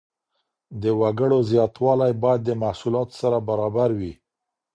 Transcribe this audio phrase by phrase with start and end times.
[0.81, 4.13] د وګړو زياتوالی بايد د محصولاتو سره برابر وي.